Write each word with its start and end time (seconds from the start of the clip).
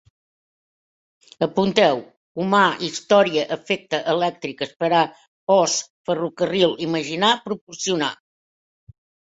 Apunteu: 1.47 2.01
humà, 2.45 2.63
història, 2.89 3.43
efecte, 3.57 4.01
elèctrica, 4.15 4.71
esperar, 4.71 5.05
os, 5.61 5.77
ferrocarril, 6.11 6.79
imaginar, 6.91 7.35
proporcionar 7.49 8.15